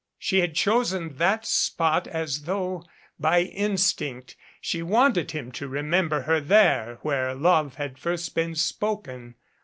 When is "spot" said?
1.45-2.07